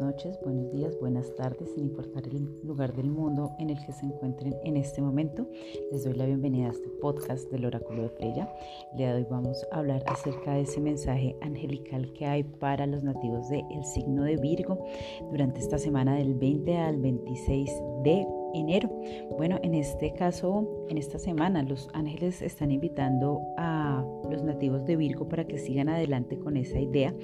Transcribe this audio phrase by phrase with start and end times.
[0.00, 4.06] noches, buenos días, buenas tardes, sin importar el lugar del mundo en el que se
[4.06, 5.46] encuentren en este momento.
[5.92, 8.50] Les doy la bienvenida a este podcast del Oráculo de Freya.
[8.92, 12.86] El día de hoy vamos a hablar acerca de ese mensaje angelical que hay para
[12.86, 14.82] los nativos del signo de Virgo
[15.30, 17.70] durante esta semana del 20 al 26
[18.02, 18.90] de enero.
[19.36, 24.96] Bueno, en este caso, en esta semana, los ángeles están invitando a los nativos de
[24.96, 27.14] Virgo para que sigan adelante con esa idea.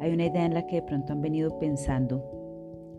[0.00, 2.22] Hay una idea en la que de pronto han venido pensando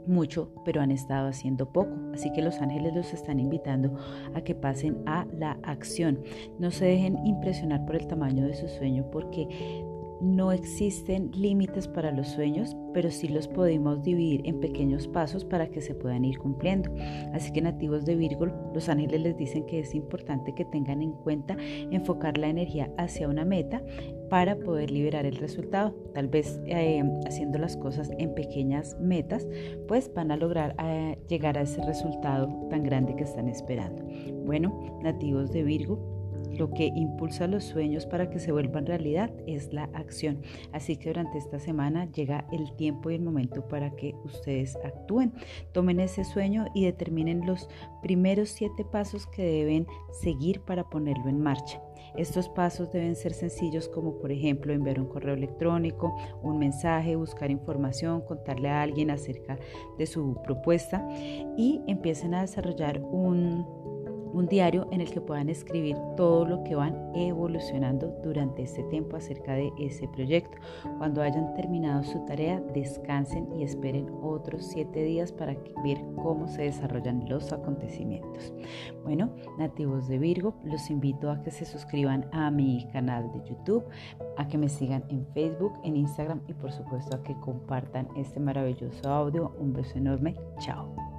[0.06, 1.92] mucho, pero han estado haciendo poco.
[2.14, 3.96] Así que los ángeles los están invitando
[4.34, 6.20] a que pasen a la acción.
[6.60, 9.48] No se dejen impresionar por el tamaño de su sueño porque
[10.24, 15.68] no existen límites para los sueños, pero sí los podemos dividir en pequeños pasos para
[15.68, 16.90] que se puedan ir cumpliendo.
[17.34, 21.12] Así que nativos de Virgo, los ángeles les dicen que es importante que tengan en
[21.12, 23.84] cuenta enfocar la energía hacia una meta
[24.30, 25.94] para poder liberar el resultado.
[26.14, 29.46] Tal vez eh, haciendo las cosas en pequeñas metas,
[29.88, 34.04] pues van a lograr eh, llegar a ese resultado tan grande que están esperando.
[34.46, 36.23] Bueno, nativos de Virgo,
[36.58, 40.42] lo que impulsa los sueños para que se vuelvan realidad es la acción.
[40.72, 45.34] Así que durante esta semana llega el tiempo y el momento para que ustedes actúen.
[45.72, 47.70] Tomen ese sueño y determinen los
[48.02, 51.82] primeros siete pasos que deben seguir para ponerlo en marcha.
[52.16, 57.50] Estos pasos deben ser sencillos como por ejemplo enviar un correo electrónico, un mensaje, buscar
[57.50, 59.58] información, contarle a alguien acerca
[59.98, 61.08] de su propuesta
[61.58, 63.93] y empiecen a desarrollar un
[64.34, 69.16] un diario en el que puedan escribir todo lo que van evolucionando durante este tiempo
[69.16, 70.58] acerca de ese proyecto.
[70.98, 76.64] Cuando hayan terminado su tarea, descansen y esperen otros siete días para ver cómo se
[76.64, 78.54] desarrollan los acontecimientos.
[79.04, 83.84] Bueno, nativos de Virgo, los invito a que se suscriban a mi canal de YouTube,
[84.38, 88.40] a que me sigan en Facebook, en Instagram y por supuesto a que compartan este
[88.40, 89.54] maravilloso audio.
[89.60, 90.36] Un beso enorme.
[90.60, 91.13] Chao.